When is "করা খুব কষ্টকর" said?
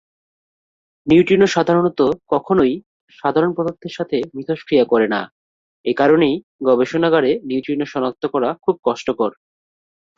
8.33-9.31